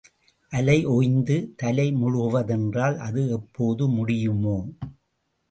அலை 0.51 0.85
ஒய்ந்து, 0.85 1.53
தலை 1.55 1.85
முழுகுவதென்றால் 1.91 2.97
அது 2.99 3.29
எப்போது 3.29 3.87
முடியுமோ? 3.87 4.57